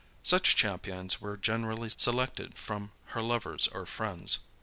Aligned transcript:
Such 0.23 0.55
champions 0.55 1.21
were 1.21 1.37
generally 1.37 1.91
selected 1.95 2.55
from 2.55 2.91
her 3.13 3.21
lovers 3.21 3.67
or 3.67 3.85
friends. 3.85 4.39